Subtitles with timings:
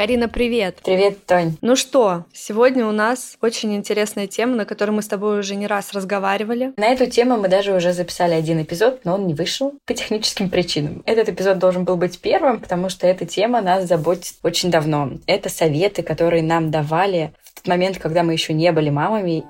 [0.00, 0.78] Карина, привет!
[0.82, 1.58] Привет, Тань!
[1.60, 5.66] Ну что, сегодня у нас очень интересная тема, на которой мы с тобой уже не
[5.66, 6.72] раз разговаривали.
[6.78, 10.48] На эту тему мы даже уже записали один эпизод, но он не вышел по техническим
[10.48, 11.02] причинам.
[11.04, 15.18] Этот эпизод должен был быть первым, потому что эта тема нас заботит очень давно.
[15.26, 19.44] Это советы, которые нам давали в тот момент, когда мы еще не были мамами.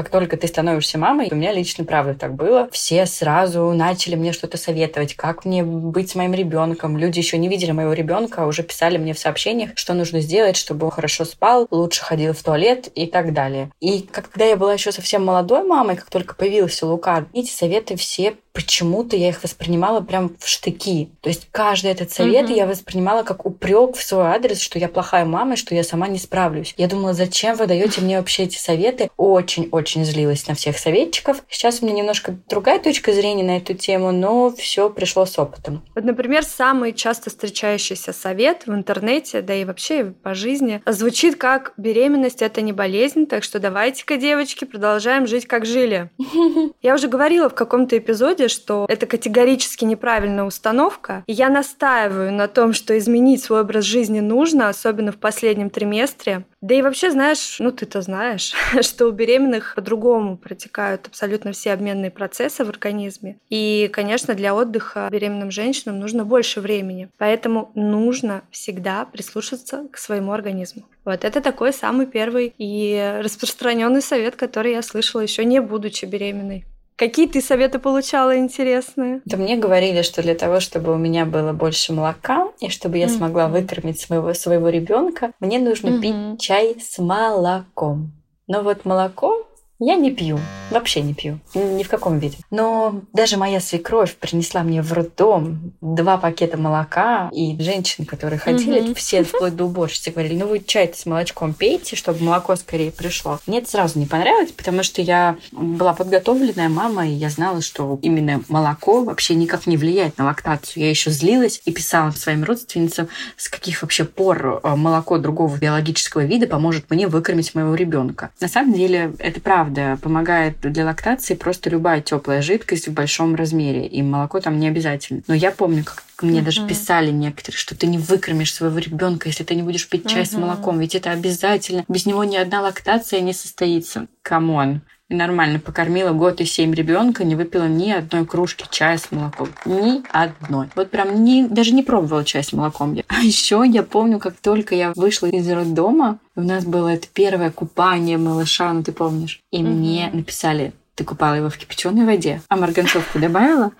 [0.00, 4.32] Как только ты становишься мамой, у меня лично правда так было, все сразу начали мне
[4.32, 6.96] что-то советовать, как мне быть с моим ребенком.
[6.96, 10.56] Люди еще не видели моего ребенка, а уже писали мне в сообщениях, что нужно сделать,
[10.56, 13.72] чтобы он хорошо спал, лучше ходил в туалет и так далее.
[13.80, 18.36] И когда я была еще совсем молодой мамой, как только появился Лука, эти советы все
[18.52, 21.10] почему-то я их воспринимала прям в штыки.
[21.20, 22.56] То есть каждый этот совет mm-hmm.
[22.56, 26.18] я воспринимала как упрек в свой адрес, что я плохая мама, что я сама не
[26.18, 26.74] справлюсь.
[26.76, 29.10] Я думала, зачем вы даете мне вообще эти советы?
[29.16, 31.42] Очень-очень злилась на всех советчиков.
[31.48, 35.84] Сейчас у меня немножко другая точка зрения на эту тему, но все пришло с опытом.
[35.94, 41.72] Вот, например, самый часто встречающийся совет в интернете, да и вообще по жизни, звучит как
[41.76, 46.10] «беременность– это не болезнь, так что давайте-ка, девочки, продолжаем жить, как жили».
[46.82, 51.24] Я уже говорила в каком-то эпизоде, эпизоде, что это категорически неправильная установка.
[51.26, 56.44] И я настаиваю на том, что изменить свой образ жизни нужно, особенно в последнем триместре.
[56.60, 62.10] Да и вообще, знаешь, ну ты-то знаешь, что у беременных по-другому протекают абсолютно все обменные
[62.10, 63.38] процессы в организме.
[63.48, 67.08] И, конечно, для отдыха беременным женщинам нужно больше времени.
[67.18, 70.84] Поэтому нужно всегда прислушаться к своему организму.
[71.04, 76.64] Вот это такой самый первый и распространенный совет, который я слышала еще не будучи беременной.
[77.00, 79.22] Какие ты советы получала интересные?
[79.24, 83.06] Да мне говорили, что для того, чтобы у меня было больше молока и чтобы я
[83.06, 83.16] mm-hmm.
[83.16, 86.00] смогла выкормить своего своего ребенка, мне нужно mm-hmm.
[86.02, 88.12] пить чай с молоком.
[88.48, 89.39] Но вот молоко
[89.80, 90.38] я не пью,
[90.70, 92.36] вообще не пью, ни в каком виде.
[92.50, 98.82] Но даже моя свекровь принесла мне в роддом два пакета молока, и женщины, которые ходили,
[98.82, 98.94] mm-hmm.
[98.94, 103.38] все вплоть до уборщицы, говорили, ну вы чай с молочком пейте, чтобы молоко скорее пришло.
[103.46, 107.98] Мне это сразу не понравилось, потому что я была подготовленная мама, и я знала, что
[108.02, 110.82] именно молоко вообще никак не влияет на лактацию.
[110.82, 116.22] Я еще злилась и писала своим родственницам, с каких вообще пор э, молоко другого биологического
[116.24, 118.30] вида поможет мне выкормить моего ребенка.
[118.40, 123.34] На самом деле это правда правда, помогает для лактации просто любая теплая жидкость в большом
[123.34, 125.22] размере, и молоко там не обязательно.
[125.26, 126.44] Но я помню, как мне uh-huh.
[126.44, 130.22] даже писали некоторые, что ты не выкормишь своего ребенка, если ты не будешь пить чай
[130.22, 130.26] uh-huh.
[130.26, 131.84] с молоком, ведь это обязательно.
[131.88, 134.06] Без него ни одна лактация не состоится.
[134.22, 138.96] Come on и нормально покормила год и семь ребенка, не выпила ни одной кружки чая
[138.96, 139.48] с молоком.
[139.64, 140.68] Ни одной.
[140.76, 142.96] Вот прям не, даже не пробовала чай с молоком.
[143.08, 147.50] А еще я помню, как только я вышла из роддома, у нас было это первое
[147.50, 149.68] купание малыша, ну ты помнишь, и угу.
[149.68, 153.72] мне написали, ты купала его в кипяченой воде, а марганцовку добавила?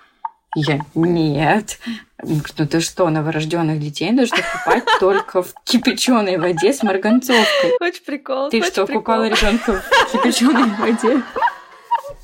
[0.56, 1.78] Я нет.
[2.22, 7.76] Ну ты что, новорожденных детей нужно купать только в кипяченой воде с марганцовкой.
[7.80, 8.50] Очень прикол.
[8.50, 9.02] Ты что, прикол.
[9.02, 11.22] купала ребенка в кипяченой воде?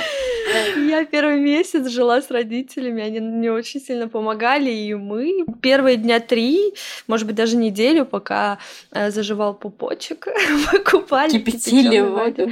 [1.06, 6.74] Первый месяц жила с родителями, они мне очень сильно помогали, и мы первые дня три,
[7.08, 8.58] может быть, даже неделю, пока
[8.92, 10.28] э, заживал пупочек,
[10.72, 12.52] мы купали Кипятили воду.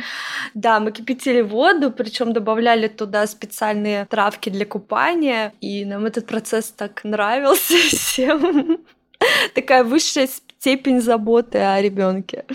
[0.53, 6.71] Да, мы кипятили воду, причем добавляли туда специальные травки для купания, и нам этот процесс
[6.71, 8.79] так нравился всем.
[9.53, 12.45] Такая высшая степень заботы о ребенке.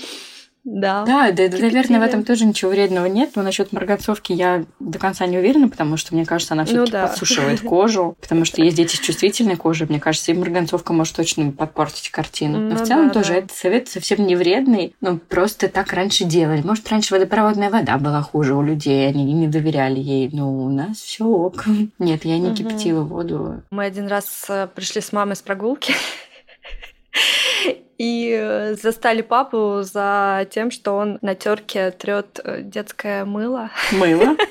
[0.64, 1.04] Да.
[1.04, 3.32] Да, да, наверное, в этом тоже ничего вредного нет.
[3.34, 6.98] Но насчет марганцовки я до конца не уверена, потому что, мне кажется, она все-таки ну,
[6.98, 7.06] да.
[7.08, 8.16] подсушивает кожу.
[8.20, 9.88] Потому что есть дети с чувствительной кожей.
[9.88, 12.60] Мне кажется, и марганцовка может точно подпортить картину.
[12.60, 13.38] Но ну, в целом да, тоже да.
[13.38, 14.94] этот совет совсем не вредный.
[15.00, 16.62] Но просто так раньше делали.
[16.62, 20.30] Может, раньше водопроводная вода была хуже у людей, они не доверяли ей.
[20.32, 21.64] Но у нас все ок.
[21.98, 22.56] Нет, я не угу.
[22.56, 23.62] кипятила воду.
[23.70, 25.92] Мы один раз э, пришли с мамой с прогулки.
[28.02, 33.70] и застали папу за тем, что он на терке трет э, детское мыло.
[33.92, 34.36] Мыло?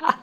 [0.00, 0.16] Да.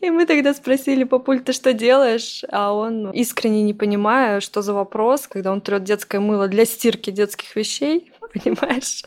[0.00, 2.42] И мы тогда спросили, папуль, ты что делаешь?
[2.50, 7.10] А он, искренне не понимая, что за вопрос, когда он трет детское мыло для стирки
[7.10, 9.02] детских вещей, понимаешь?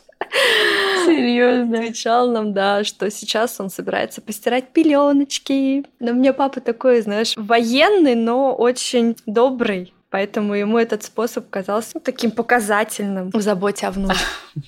[1.04, 1.78] Серьезно?
[1.80, 5.84] Отвечал нам, да, что сейчас он собирается постирать пеленочки.
[5.98, 9.92] Но мне папа такой, знаешь, военный, но очень добрый.
[10.10, 14.18] Поэтому ему этот способ казался таким показательным в заботе о внуке.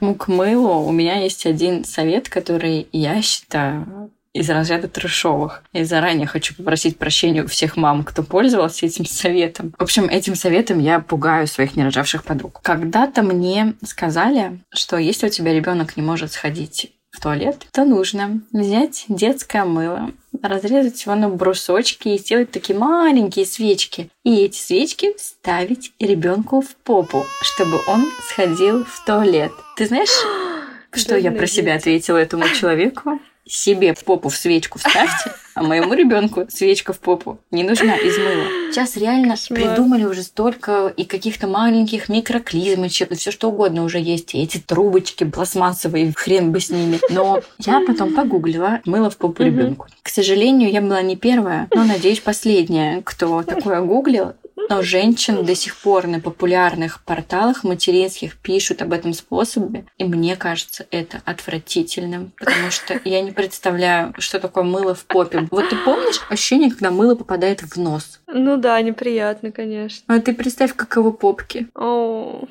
[0.00, 5.62] Ну, к мылу у меня есть один совет, который я считаю из разряда трешовых.
[5.72, 9.74] И заранее хочу попросить прощения у всех мам, кто пользовался этим советом.
[9.76, 12.60] В общем, этим советом я пугаю своих нерожавших подруг.
[12.62, 18.40] Когда-то мне сказали, что если у тебя ребенок не может сходить в туалет, то нужно
[18.52, 24.10] взять детское мыло, разрезать его на брусочки и сделать такие маленькие свечки.
[24.24, 29.52] И эти свечки вставить ребенку в попу, чтобы он сходил в туалет.
[29.76, 30.10] Ты знаешь,
[30.92, 33.20] что я про себя ответила этому человеку?
[33.50, 38.44] Себе попу в свечку вставьте, а моему ребенку свечка в попу не нужна из мыла.
[38.70, 39.60] Сейчас реально Кошмар.
[39.60, 44.34] придумали уже столько и каких-то маленьких микроклизмочек, и все что угодно уже есть.
[44.34, 47.00] И эти трубочки пластмассовые, хрен бы с ними.
[47.10, 49.86] Но я потом погуглила мыло в попу ребенку.
[50.02, 54.32] К сожалению, я была не первая, но, надеюсь, последняя, кто такое гуглил.
[54.68, 60.36] Но женщин до сих пор на популярных порталах материнских пишут об этом способе, и мне
[60.36, 65.48] кажется это отвратительным, потому что я не представляю, что такое мыло в попе.
[65.50, 68.20] Вот ты помнишь ощущение, когда мыло попадает в нос?
[68.26, 70.02] Ну да, неприятно, конечно.
[70.06, 71.68] А ты представь, каково попки.
[71.74, 72.44] О.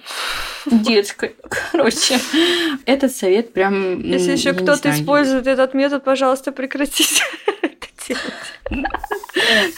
[0.65, 1.35] Детской.
[1.71, 2.19] Короче,
[2.85, 4.01] этот совет прям...
[4.01, 7.23] Если еще кто-то использует этот метод, пожалуйста, прекратите
[8.09, 8.87] делать.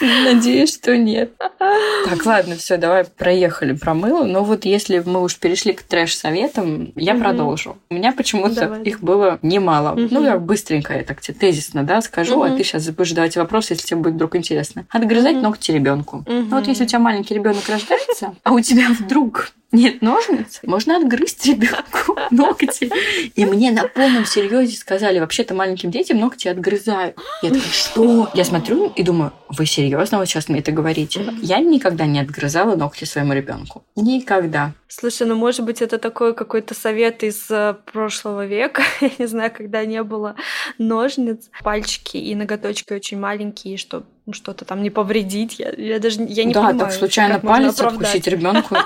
[0.00, 1.32] Надеюсь, что нет.
[1.38, 4.24] Так, ладно, все, давай проехали про мыло.
[4.24, 7.78] Но вот если мы уж перешли к трэш-советам, я продолжу.
[7.90, 9.94] У меня почему-то их было немало.
[9.94, 13.70] Ну, я быстренько, я так тебе тезисно, да, скажу, а ты сейчас будешь задавать вопрос,
[13.70, 14.86] если тебе будет вдруг интересно.
[14.90, 16.24] Отгрызать ногти ребенку.
[16.26, 20.96] Ну, вот если у тебя маленький ребенок рождается, а у тебя вдруг нет ножниц, можно
[20.98, 22.90] отгрызть ребенку ногти.
[23.34, 27.16] И мне на полном серьезе сказали, вообще-то маленьким детям ногти отгрызают.
[27.42, 28.30] Я такая, что?
[28.34, 31.26] Я смотрю и думаю, вы серьезно вот сейчас мне это говорите?
[31.40, 33.82] Я никогда не отгрызала ногти своему ребенку.
[33.96, 34.72] Никогда.
[34.88, 38.82] Слушай, ну может быть это такой какой-то совет из э, прошлого века.
[39.00, 40.36] Я не знаю, когда не было
[40.76, 41.48] ножниц.
[41.62, 45.58] Пальчики и ноготочки очень маленькие, чтобы что-то там не повредить.
[45.58, 46.78] Я, я даже я не да, понимаю.
[46.78, 48.76] Да, так случайно палец откусить ребенку.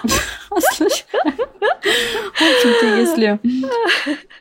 [0.48, 0.54] В
[2.40, 3.40] общем-то, если,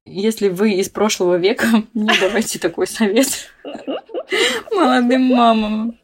[0.05, 3.51] если вы из прошлого века, не давайте такой совет
[4.71, 5.97] молодым мамам.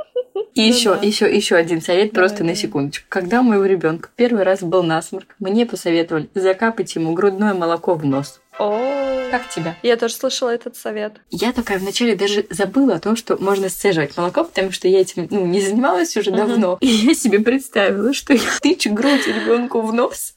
[0.54, 3.06] И еще, еще, еще один совет просто на секундочку.
[3.10, 8.06] Когда у моего ребенка первый раз был насморк, мне посоветовали закапать ему грудное молоко в
[8.06, 8.42] нос.
[8.60, 9.01] О,
[9.32, 9.76] как тебя?
[9.82, 11.14] Я тоже слышала этот совет.
[11.32, 15.28] Я такая вначале даже забыла о том, что можно сцеживать молоко, потому что я этим
[15.32, 16.78] ну, не занималась уже давно.
[16.82, 20.36] И я себе представила, что я тычу грудь ребенку в нос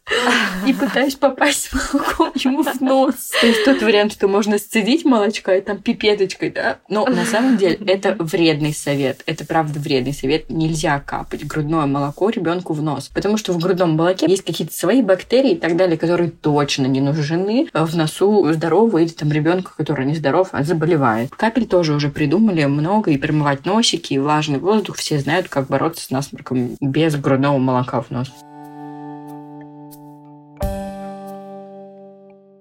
[0.66, 3.32] и пытаюсь попасть молоком ему в нос.
[3.40, 6.78] То есть тот вариант, что можно сцедить молочка и там пипеточкой, да?
[6.88, 9.22] Но на самом деле это вредный совет.
[9.26, 10.48] Это правда вредный совет.
[10.48, 13.10] Нельзя капать грудное молоко ребенку в нос.
[13.12, 17.00] Потому что в грудном молоке есть какие-то свои бактерии и так далее, которые точно не
[17.00, 18.42] нужны в носу носу
[18.86, 21.30] здорового там ребенка, который не здоров, а заболевает.
[21.30, 24.96] Капель тоже уже придумали много, и промывать носики, и влажный воздух.
[24.96, 28.32] Все знают, как бороться с насморком без грудного молока в нос.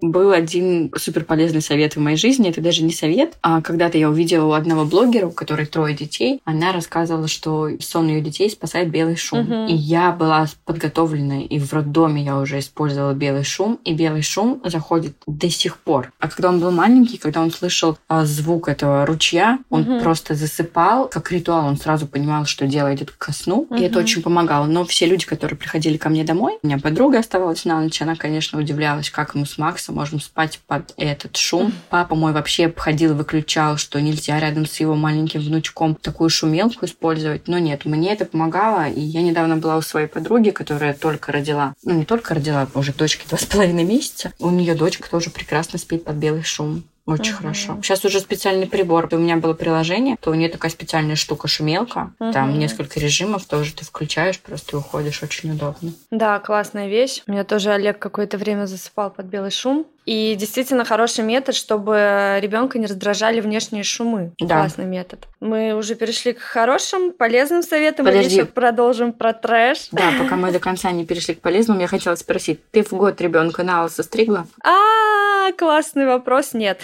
[0.04, 2.50] Был один супер полезный совет в моей жизни.
[2.50, 6.42] Это даже не совет, а когда-то я увидела у одного блогера, у которой трое детей,
[6.44, 9.40] она рассказывала, что сон ее детей спасает белый шум.
[9.40, 9.72] Угу.
[9.72, 14.62] И я была подготовлена, и в роддоме я уже использовала белый шум, и белый шум
[14.66, 16.12] заходит до сих пор.
[16.20, 20.00] А когда он был маленький, когда он слышал а, звук этого ручья, он угу.
[20.02, 23.76] просто засыпал, как ритуал, он сразу понимал, что дело идет ко сну, угу.
[23.76, 24.66] и это очень помогало.
[24.66, 28.16] Но все люди, которые приходили ко мне домой, у меня подруга оставалась на ночь, она,
[28.16, 31.74] конечно, удивлялась, как ему с Максом можем спать под этот шум.
[31.90, 36.86] Папа мой вообще обходил и выключал, что нельзя рядом с его маленьким внучком такую шумелку
[36.86, 37.48] использовать.
[37.48, 38.90] Но нет, мне это помогало.
[38.90, 42.94] И я недавно была у своей подруги, которая только родила, ну не только родила, уже
[42.94, 44.34] дочке два с половиной месяца.
[44.40, 46.84] У нее дочка тоже прекрасно спит под белый шум.
[47.06, 47.42] Очень угу.
[47.42, 47.80] хорошо.
[47.82, 49.10] Сейчас уже специальный прибор.
[49.12, 52.14] У меня было приложение, то у нее такая специальная штука шумелка.
[52.20, 52.32] Угу.
[52.32, 55.22] Там несколько режимов тоже ты включаешь, просто уходишь.
[55.22, 55.92] Очень удобно.
[56.12, 57.22] Да, классная вещь.
[57.28, 59.86] У меня тоже Олег какое-то время засыпал под белый шум.
[60.06, 64.32] И действительно хороший метод, чтобы ребенка не раздражали внешние шумы.
[64.40, 64.60] Да.
[64.60, 65.28] Классный метод.
[65.40, 68.06] Мы уже перешли к хорошим, полезным советам.
[68.06, 68.36] Подожди.
[68.36, 69.88] еще продолжим про трэш.
[69.92, 73.20] Да, пока мы до конца не перешли к полезному, я хотела спросить, ты в год
[73.22, 74.48] ребенка на лысо стригла?
[74.64, 76.82] А, классный вопрос, нет.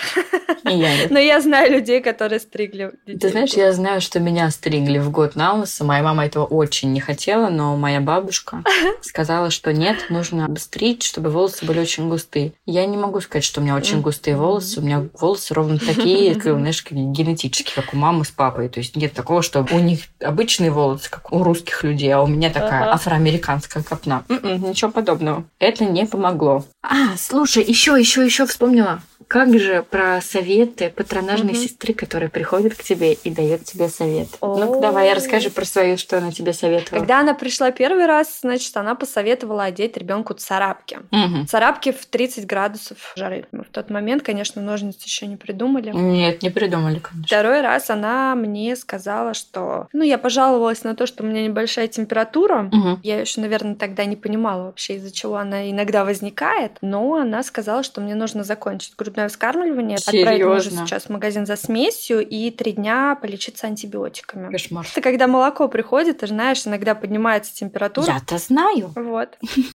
[0.64, 1.12] И я нет.
[1.12, 3.20] Но я знаю людей, которые стригли детей.
[3.20, 5.84] Ты знаешь, я знаю, что меня стригли в год на лысо.
[5.84, 8.64] Моя мама этого очень не хотела, но моя бабушка
[9.02, 12.54] сказала, что нет, нужно стричь, чтобы волосы были очень густые.
[12.66, 14.80] Я не могу могу сказать, что у меня очень густые волосы.
[14.80, 18.70] У меня волосы ровно такие, знаешь, генетические, как у мамы с папой.
[18.70, 22.28] То есть нет такого, что у них обычные волосы, как у русских людей, а у
[22.28, 24.24] меня такая афроамериканская копна.
[24.30, 25.44] М-м, ничего подобного.
[25.60, 26.64] Это не помогло.
[26.84, 29.02] А, слушай, еще, еще, еще вспомнила.
[29.30, 31.60] Как же про советы патронажной угу.
[31.60, 34.28] сестры, которая приходит к тебе и дает тебе совет?
[34.42, 37.02] Ну, давай, расскажи про свою, что она тебе советовала.
[37.02, 40.98] Когда она пришла первый раз, значит, она посоветовала одеть ребенку царапки.
[41.12, 41.46] Угу.
[41.46, 43.46] Царапки в 30 градусов жары.
[43.52, 45.92] В тот момент, конечно, ножницы еще не придумали.
[45.92, 47.28] Нет, не придумали, конечно.
[47.28, 49.90] Второй раз она мне сказала, что...
[49.94, 52.68] Ну, я пожаловалась на то, что у меня небольшая температура.
[52.74, 53.02] Угу.
[53.04, 56.80] Я еще, наверное, тогда не понимала вообще, из-за чего она иногда возникает.
[56.82, 60.88] Но она сказала, что мне нужно закончить грудное вскармливание, отправить мужа Серьезно?
[60.88, 64.52] сейчас в магазин за смесью и три дня полечиться антибиотиками.
[64.52, 64.88] Кошмар.
[64.90, 68.08] Это когда молоко приходит, ты знаешь, иногда поднимается температура.
[68.08, 68.92] Я-то знаю.
[68.96, 69.38] Вот.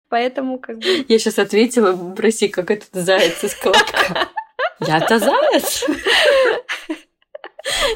[0.09, 1.05] Поэтому как бы...
[1.09, 4.29] Я сейчас ответила, проси, как этот заяц из колобка.
[4.81, 5.85] Я-то заяц.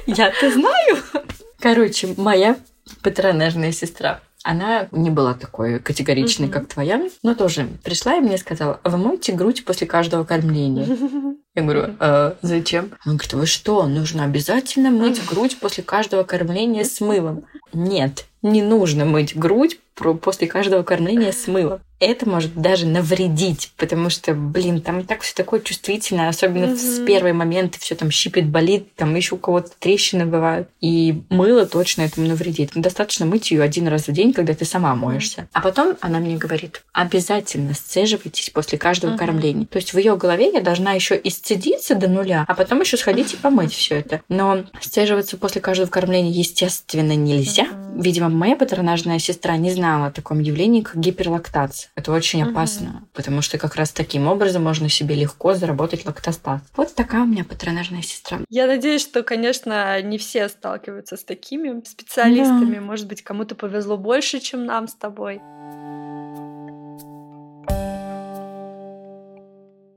[0.06, 0.98] Я-то знаю.
[1.58, 2.56] Короче, моя
[3.02, 4.20] патронажная сестра.
[4.44, 6.52] Она не была такой категоричной, Мгм.
[6.52, 10.86] как твоя, но тоже пришла и мне сказала, а вы моете грудь после каждого кормления?
[11.54, 12.90] Я говорю, «А, зачем?
[13.06, 17.46] Он говорит, вы что, нужно обязательно мыть грудь после каждого кормления с мылом?
[17.72, 19.78] Нет, не нужно мыть грудь
[20.22, 21.80] после каждого кормления с мылом.
[22.00, 26.98] Это может даже навредить, потому что, блин, там и так все такое чувствительное, особенно в
[26.98, 27.06] Мгм.
[27.06, 30.68] первые моменты все там щипит, болит, там еще у кого-то трещины бывают.
[30.80, 32.72] И мыло точно этому навредит.
[32.74, 35.48] Достаточно мыть ее один раз в день, когда ты сама моешься.
[35.52, 39.18] А потом она мне говорит, обязательно сцеживайтесь после каждого Мгм.
[39.18, 39.66] кормления.
[39.66, 43.32] То есть в ее голове я должна еще исцедиться до нуля, а потом еще сходить
[43.32, 44.20] и помыть все это.
[44.28, 47.64] Но сцеживаться после каждого кормления, естественно, нельзя.
[47.66, 48.00] Мгм.
[48.00, 51.90] Видимо, моя патронажная сестра не знала о таком явлении, как гиперлактация.
[51.94, 52.50] Это очень Мгм.
[52.52, 56.60] опасно, потому что как раз таким образом можно себе легко заработать лактостаз.
[56.76, 58.38] Вот такая у меня патронажная сестра.
[58.48, 62.78] Я надеюсь, что, конечно, не все сталкиваются с такими специалистами.
[62.78, 65.40] Может быть, кому-то повезло больше, чем нам с тобой.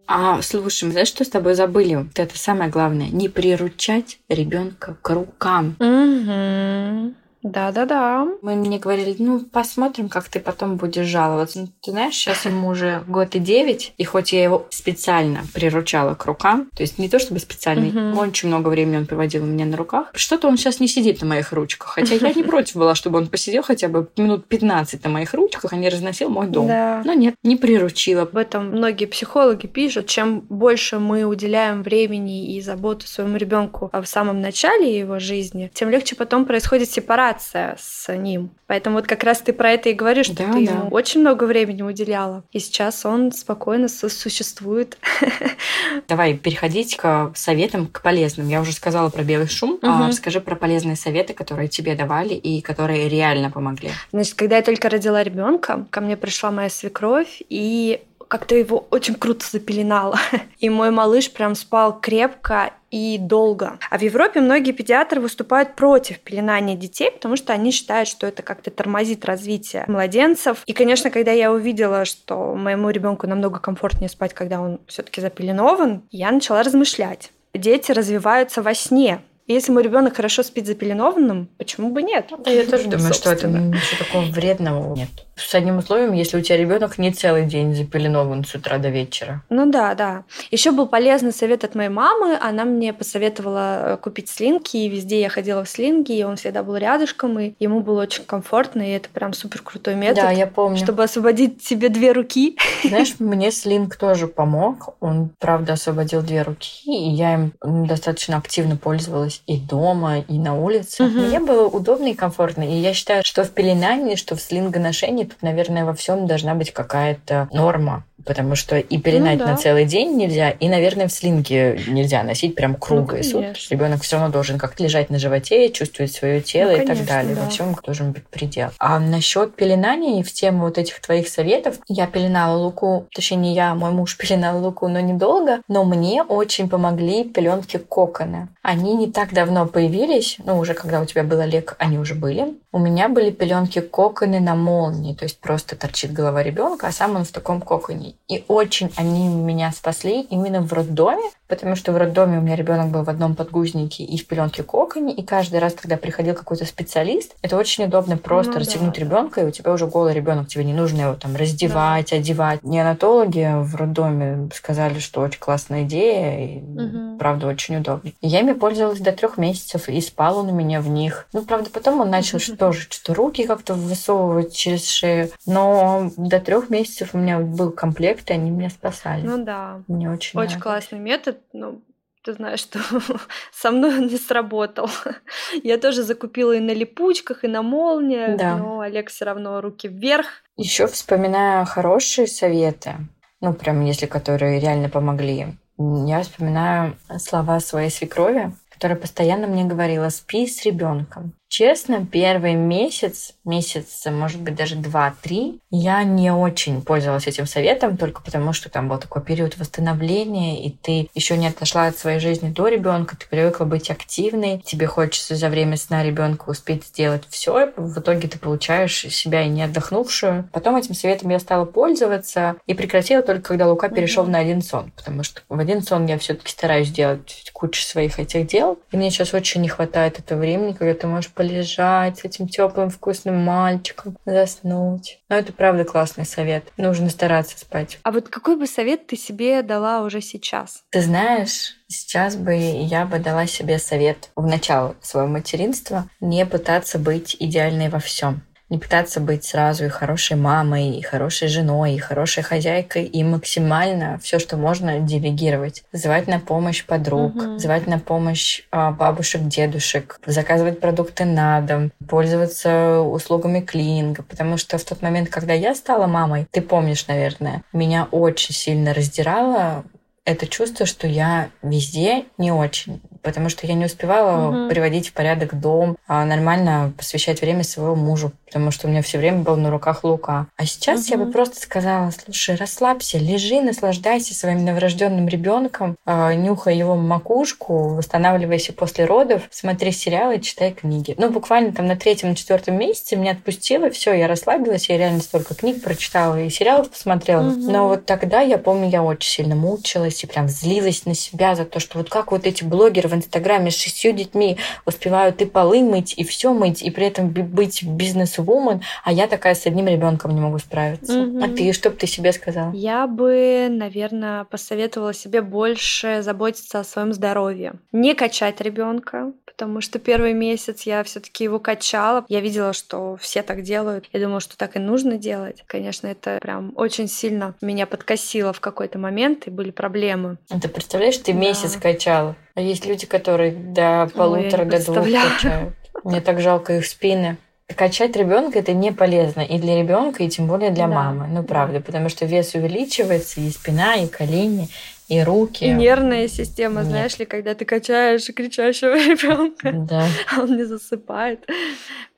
[0.10, 1.96] А, слушай, мы знаешь, что с тобой забыли?
[1.96, 3.10] Вот это самое главное.
[3.10, 5.76] Не приручать ребенка к рукам.
[5.80, 7.14] Угу.
[7.52, 8.28] Да-да-да.
[8.42, 11.60] Мы мне говорили, ну, посмотрим, как ты потом будешь жаловаться.
[11.62, 16.16] Ну, ты знаешь, сейчас ему уже год и девять, и хоть я его специально приручала
[16.16, 18.18] к рукам, то есть не то чтобы специально, Мгм.
[18.18, 21.28] очень много времени он проводил у меня на руках, что-то он сейчас не сидит на
[21.28, 21.90] моих ручках.
[21.90, 25.72] Хотя я не против была, чтобы он посидел хотя бы минут 15 на моих ручках,
[25.74, 26.68] а не разносил мой дом.
[26.68, 27.02] Да.
[27.06, 28.24] Но нет, не приручила.
[28.24, 34.06] Об этом многие психологи пишут, чем больше мы уделяем времени и заботы своему ребенку в
[34.06, 38.52] самом начале его жизни, тем легче потом происходит сепарация с ним.
[38.68, 40.72] Поэтому вот как раз ты про это и говоришь, что Да, ты да.
[40.74, 42.44] ему очень много времени уделяла.
[42.52, 44.98] И сейчас он спокойно существует.
[46.08, 48.48] Давай переходить к советам, к полезным.
[48.50, 49.80] Я уже сказала про белый шум.
[49.82, 50.08] А Мгм.
[50.10, 53.92] расскажи про полезные советы, которые тебе давали и которые реально помогли.
[54.12, 59.16] Значит, когда я только родила ребенка, ко мне пришла моя свекровь и как-то его очень
[59.16, 60.20] круто запеленала.
[60.60, 63.80] И мой малыш прям спал крепко и долго.
[63.90, 68.44] А в Европе многие педиатры выступают против пеленания детей, потому что они считают, что это
[68.44, 70.64] как-то тормозит развитие младенцев.
[70.66, 76.04] И, конечно, когда я увидела, что моему ребенку намного комфортнее спать, когда он все-таки запеленован,
[76.12, 77.32] я начала размышлять.
[77.54, 79.20] Дети развиваются во сне.
[79.48, 82.32] Если мой ребенок хорошо спит запеленованным, почему бы нет?
[82.44, 85.10] Да, я тоже Ну, думаю, что это ничего такого вредного нет.
[85.38, 89.44] С одним условием, если у тебя ребенок не целый день запеленован с утра до вечера.
[89.50, 90.24] Ну да, да.
[90.52, 92.38] Еще был полезный совет от моей мамы.
[92.42, 96.64] Она мне посоветовала э, купить слинги, и везде я ходила в слинге, и он всегда
[96.64, 100.24] был рядышком, и ему было очень комфортно, и это прям супер крутой метод.
[100.24, 100.78] Да, я помню.
[100.78, 102.58] Чтобы освободить себе две руки.
[102.84, 104.96] Знаешь, мне слинг тоже помог.
[105.00, 107.54] Он, правда, освободил две руки, и я им
[107.86, 111.04] достаточно активно пользовалась и дома, и на улице.
[111.04, 111.28] Мгм.
[111.28, 112.64] Мне было удобно и комфортно.
[112.64, 116.72] И я считаю, что в пеленании, что в слингоношении тут, наверное, во всем должна быть
[116.72, 118.06] какая-то норма.
[118.28, 119.52] Потому что и пеленать Ну да.
[119.52, 123.72] на целый день нельзя, и, наверное, в слинге нельзя носить прям круглые Ну, сутки.
[123.72, 127.08] Ребенок все равно должен как-то лежать на животе, чувствовать свое тело Ну, и так конечно,
[127.08, 127.36] далее.
[127.36, 127.42] да.
[127.44, 128.70] Во всем должен быть предел.
[128.80, 133.56] А насчет пеленания и в тему вот этих твоих советов, я пеленала Луку, точнее не
[133.56, 138.50] я, а мой муж пеленал Луку, но недолго, но мне очень помогли пеленки коконы.
[138.62, 142.56] Они не так давно появились, ну уже когда у тебя был Олег, они уже были.
[142.74, 147.16] У меня были пеленки коконы на молнии, то есть просто торчит голова ребенка, а сам
[147.16, 148.16] он в таком коконе.
[148.28, 152.88] И очень они меня спасли именно в роддоме, потому что в роддоме у меня ребенок
[152.90, 157.36] был в одном подгузнике и в пеленке коконе, и каждый раз, когда приходил какой-то специалист,
[157.42, 159.02] это очень удобно просто Ну расстегнуть да.
[159.02, 162.62] ребенка, и у тебя уже голый ребенок, тебе не нужно его там раздевать, одевать.
[162.64, 167.18] Неонатологи в роддоме сказали, что очень классная идея, и Мгм.
[167.18, 168.12] правда очень удобно.
[168.22, 171.28] И я ими пользовалась до трех месяцев, и спал он у меня в них.
[171.32, 176.40] Ну, правда, потом он начал что тоже что руки как-то высовывать через шею, но до
[176.40, 179.26] трех месяцев у меня был комплект, и они меня спасали.
[179.26, 179.82] Ну да.
[179.88, 180.64] Мне очень Очень нравилось.
[180.64, 181.38] классный метод.
[181.54, 181.82] Ну,
[182.24, 182.80] ты знаешь, что
[183.54, 184.90] со мной он не сработал.
[185.64, 188.58] Я тоже закупила и на липучках, и на молниях, Да.
[188.58, 190.28] но Олег все равно руки вверх.
[190.56, 192.96] Еще вспоминаю хорошие советы.
[193.42, 195.48] ну, прям если которые реально помогли.
[195.78, 201.34] Я вспоминаю слова своей свекрови, которая постоянно мне говорила, спи с ребенком.
[201.50, 208.22] Честно, первый месяц, месяц, может быть, даже два-три, я не очень пользовалась этим советом, только
[208.22, 212.50] потому что там был такой период восстановления, и ты еще не отошла от своей жизни
[212.50, 217.72] до ребенка, ты привыкла быть активной, тебе хочется за время сна ребенка успеть сделать все,
[217.78, 220.50] в итоге ты получаешь себя и не отдохнувшую.
[220.52, 224.30] Потом этим советом я стала пользоваться и прекратила только когда Лука перешел mm-hmm.
[224.30, 228.48] на один сон, потому что в один сон я все-таки стараюсь делать кучу своих этих
[228.48, 232.48] дел, и мне сейчас очень не хватает этого времени, когда ты можешь полежать с этим
[232.48, 235.20] теплым вкусным мальчиком, заснуть.
[235.30, 236.66] Но это правда классный совет.
[236.76, 238.00] Нужно стараться спать.
[238.04, 240.84] А вот какой бы совет ты себе дала уже сейчас?
[240.90, 247.00] Ты знаешь, Сейчас бы я бы дала себе совет в начало своего материнства не пытаться
[247.00, 252.00] быть идеальной во всем не пытаться быть сразу и хорошей мамой, и хорошей женой, и
[252.00, 255.84] хорошей хозяйкой, и максимально все, что можно, делегировать.
[255.92, 257.58] Звать на помощь подруг, угу.
[257.58, 264.78] звать на помощь а, бабушек, дедушек, заказывать продукты на дом, пользоваться услугами клининга, потому что
[264.78, 269.86] в тот момент, когда я стала мамой, ты помнишь, наверное, меня очень сильно раздирало
[270.28, 274.70] это чувство, что я везде не очень потому что я не успевала угу.
[274.70, 279.18] приводить в порядок дом, а нормально посвящать время своему мужу, потому что у меня все
[279.18, 280.48] время был на руках Лука.
[280.56, 281.12] А сейчас угу.
[281.12, 287.96] я бы просто сказала, слушай, расслабься, лежи, наслаждайся своим новорожденным ребенком, а, нюхай его макушку,
[287.96, 291.16] восстанавливайся после родов, смотри сериалы, читай книги.
[291.18, 295.22] Ну, буквально там на третьем, на четвертом месяце меня отпустило, все, я расслабилась, я реально
[295.22, 297.50] столько книг прочитала и сериалов посмотрела.
[297.50, 297.72] Угу.
[297.72, 301.66] Но вот тогда, я помню, я очень сильно мучилась и прям злилась на себя за
[301.66, 305.82] то, что вот как вот эти блогеры в Инстаграме с шестью детьми успевают и полы
[305.82, 310.34] мыть, и все мыть, и при этом быть бизнес-вумен, а я такая с одним ребенком
[310.34, 311.22] не могу справиться.
[311.22, 311.44] Угу.
[311.44, 312.72] А ты, что бы ты себе сказала?
[312.74, 317.74] Я бы, наверное, посоветовала себе больше заботиться о своем здоровье.
[317.92, 322.26] Не качать ребенка, потому что первый месяц я все-таки его качала.
[322.30, 324.06] Я видела, что все так делают.
[324.14, 325.64] Я думала, что так и нужно делать.
[325.68, 330.38] Конечно, это прям очень сильно меня подкосило в какой-то момент, и были проблемы.
[330.50, 331.40] А ты представляешь, ты да.
[331.40, 332.36] месяц качала?
[332.58, 335.76] А есть люди, которые до полутора, до двух качают.
[336.04, 337.38] Мне так жалко их спины.
[337.76, 340.96] Качать ребенка это не полезно и для ребенка, и тем более для да.
[340.96, 341.28] мамы.
[341.28, 344.70] Ну, правда, потому что вес увеличивается, и спина, и колени,
[345.08, 345.66] и руки.
[345.66, 346.90] И нервная система, Нет.
[346.90, 350.08] знаешь ли, когда ты качаешь кричащего ребенка, да.
[350.36, 351.48] а он не засыпает.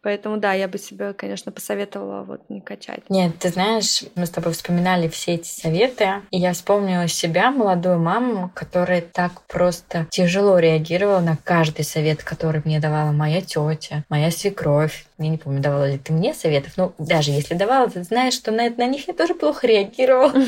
[0.09, 3.01] Поэтому да, я бы себе, конечно, посоветовала вот не качать.
[3.09, 7.99] Нет, ты знаешь, мы с тобой вспоминали все эти советы, и я вспомнила себя, молодую
[7.99, 14.31] маму, которая так просто тяжело реагировала на каждый совет, который мне давала моя тетя, моя
[14.31, 15.05] свекровь.
[15.19, 18.51] Я не помню, давала ли ты мне советов, но даже если давала, ты знаешь, что
[18.51, 20.33] на, на них я тоже плохо реагировала.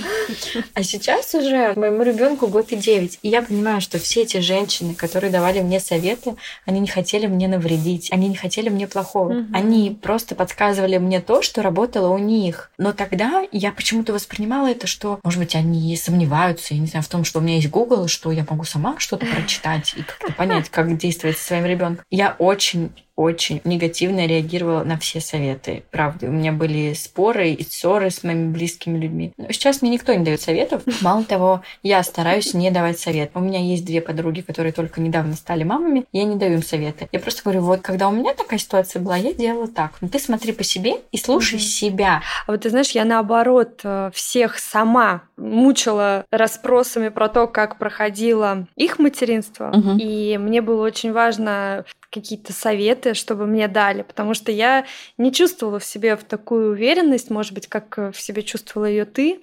[0.73, 4.95] А сейчас уже моему ребенку год и девять, и я понимаю, что все эти женщины,
[4.95, 9.45] которые давали мне советы, они не хотели мне навредить, они не хотели мне плохого.
[9.53, 12.71] Они просто подсказывали мне то, что работало у них.
[12.77, 17.09] Но тогда я почему-то воспринимала это, что, может быть, они сомневаются, я не знаю, в
[17.09, 20.69] том, что у меня есть Google, что я могу сама что-то прочитать и как-то понять,
[20.69, 22.05] как действовать со своим ребенком.
[22.09, 25.83] Я очень очень негативно реагировала на все советы.
[25.91, 29.33] Правда, у меня были споры и ссоры с моими близкими людьми.
[29.37, 30.83] Но сейчас мне никто не дает советов.
[31.01, 33.31] Мало того, я стараюсь не давать совет.
[33.33, 36.05] У меня есть две подруги, которые только недавно стали мамами.
[36.11, 37.07] Я не даю им советы.
[37.11, 39.93] Я просто говорю, вот когда у меня такая ситуация была, я делала так.
[40.01, 41.59] Но ты смотри по себе и слушай mm-hmm.
[41.59, 42.21] себя.
[42.47, 48.67] А вот ты знаешь, я наоборот э, всех сама мучила расспросами про то, как проходило
[48.75, 49.71] их материнство.
[49.71, 49.97] Mm-hmm.
[49.99, 54.85] И мне было очень важно какие-то советы, чтобы мне дали, потому что я
[55.17, 59.39] не чувствовала в себе в такую уверенность, может быть, как в себе чувствовала ее ты,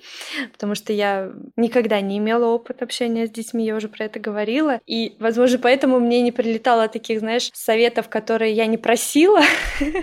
[0.52, 4.81] потому что я никогда не имела опыта общения с детьми, я уже про это говорила,
[4.87, 9.40] и, возможно, поэтому мне не прилетало таких, знаешь, советов, которые я не просила.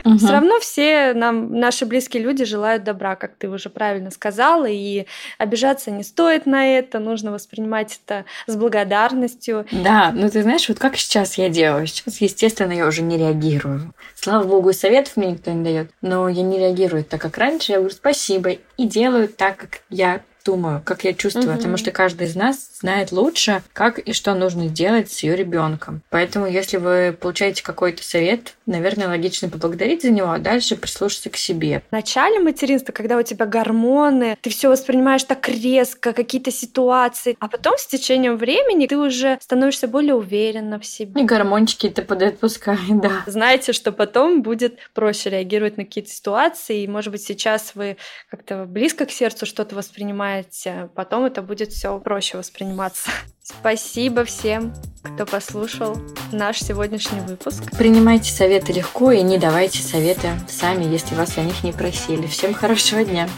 [0.06, 0.18] Угу.
[0.18, 5.06] Все равно все нам, наши близкие люди желают добра, как ты уже правильно сказала, и
[5.38, 9.66] обижаться не стоит на это, нужно воспринимать это с благодарностью.
[9.72, 11.88] Да, ну ты знаешь, вот как сейчас я делаю?
[11.88, 13.94] Сейчас, естественно, естественно, я уже не реагирую.
[14.16, 17.74] Слава богу, советов мне никто не дает, но я не реагирую так, как раньше.
[17.74, 21.58] Я говорю спасибо и делаю так, как я думаю, как я чувствую, угу.
[21.58, 26.02] потому что каждый из нас знает лучше, как и что нужно сделать с ее ребенком.
[26.10, 31.38] Поэтому, если вы получаете какой-то совет, наверное, логично поблагодарить за него, а дальше прислушаться к
[31.38, 31.82] себе.
[31.90, 37.48] В начале материнства, когда у тебя гормоны, ты все воспринимаешь так резко, какие-то ситуации, а
[37.48, 41.22] потом с течением времени ты уже становишься более уверенно в себе.
[41.22, 43.24] И гормончики ты подотпускай, да.
[43.26, 47.98] Знаете, что потом будет проще реагировать на какие-то ситуации, и, может быть, сейчас вы
[48.30, 53.10] как-то близко к сердцу что-то воспринимаете, принимаете, потом это будет все проще восприниматься.
[53.44, 55.98] Спасибо всем, кто послушал
[56.32, 57.64] наш сегодняшний выпуск.
[57.78, 62.28] Принимайте советы легко и не давайте советы сами, если вас о них не просили.
[62.28, 63.30] Всем хорошего дня!